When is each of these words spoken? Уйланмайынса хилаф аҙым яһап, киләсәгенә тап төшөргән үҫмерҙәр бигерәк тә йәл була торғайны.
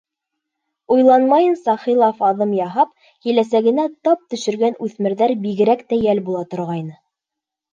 Уйланмайынса 0.95 1.75
хилаф 1.83 2.23
аҙым 2.29 2.55
яһап, 2.59 2.95
киләсәгенә 3.27 3.87
тап 4.09 4.25
төшөргән 4.35 4.81
үҫмерҙәр 4.89 5.35
бигерәк 5.45 5.85
тә 5.93 6.01
йәл 6.07 6.27
була 6.31 6.43
торғайны. 6.55 6.99